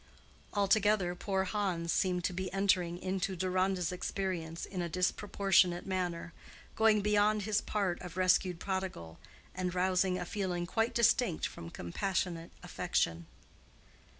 [0.55, 7.43] Altogether poor Hans seemed to be entering into Deronda's experience in a disproportionate manner—going beyond
[7.43, 9.19] his part of rescued prodigal,
[9.53, 13.27] and rousing a feeling quite distinct from compassionate affection.